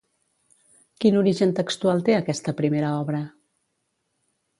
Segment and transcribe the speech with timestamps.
[1.03, 3.21] Quin origen textual té aquesta primera obra?